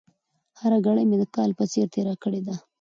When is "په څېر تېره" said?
1.59-2.15